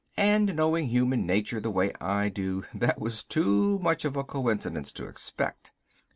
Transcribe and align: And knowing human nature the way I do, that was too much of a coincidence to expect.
And 0.17 0.55
knowing 0.55 0.87
human 0.87 1.27
nature 1.27 1.59
the 1.59 1.69
way 1.69 1.93
I 2.01 2.29
do, 2.29 2.63
that 2.73 2.99
was 2.99 3.23
too 3.23 3.77
much 3.83 4.03
of 4.03 4.15
a 4.17 4.23
coincidence 4.23 4.91
to 4.93 5.05
expect. 5.05 5.73